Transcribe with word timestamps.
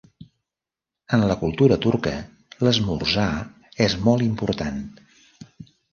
En 1.17 1.25
la 1.31 1.35
cultura 1.41 1.77
turca 1.83 2.13
l'esmorzar 2.69 3.29
és 3.89 3.97
molt 4.09 4.29
important. 4.31 4.81